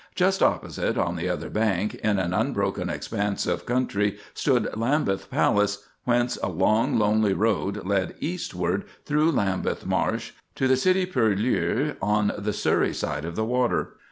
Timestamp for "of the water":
13.25-13.97